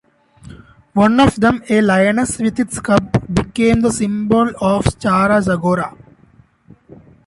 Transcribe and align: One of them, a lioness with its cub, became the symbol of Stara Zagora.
One 0.95 1.19
of 1.19 1.35
them, 1.35 1.63
a 1.69 1.79
lioness 1.79 2.39
with 2.39 2.59
its 2.59 2.79
cub, 2.79 3.31
became 3.35 3.81
the 3.81 3.91
symbol 3.91 4.49
of 4.59 4.83
Stara 4.85 5.43
Zagora. 5.43 5.95